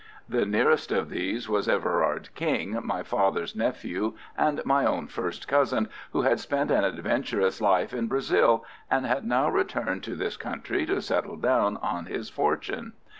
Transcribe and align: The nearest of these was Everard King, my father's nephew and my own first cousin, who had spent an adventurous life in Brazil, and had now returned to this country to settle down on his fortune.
The 0.27 0.47
nearest 0.47 0.91
of 0.91 1.11
these 1.11 1.47
was 1.47 1.69
Everard 1.69 2.29
King, 2.33 2.79
my 2.83 3.03
father's 3.03 3.55
nephew 3.55 4.15
and 4.35 4.59
my 4.65 4.83
own 4.83 5.05
first 5.05 5.47
cousin, 5.47 5.89
who 6.11 6.23
had 6.23 6.39
spent 6.39 6.71
an 6.71 6.83
adventurous 6.83 7.61
life 7.61 7.93
in 7.93 8.07
Brazil, 8.07 8.65
and 8.89 9.05
had 9.05 9.27
now 9.27 9.47
returned 9.47 10.01
to 10.05 10.15
this 10.15 10.37
country 10.37 10.87
to 10.87 11.03
settle 11.03 11.35
down 11.35 11.77
on 11.77 12.07
his 12.07 12.31
fortune. 12.31 12.93